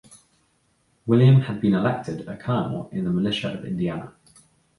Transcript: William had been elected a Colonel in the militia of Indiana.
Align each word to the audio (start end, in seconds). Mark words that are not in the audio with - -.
William 1.05 1.41
had 1.41 1.61
been 1.61 1.75
elected 1.75 2.27
a 2.27 2.35
Colonel 2.35 2.89
in 2.91 3.03
the 3.03 3.11
militia 3.11 3.53
of 3.53 3.63
Indiana. 3.65 4.15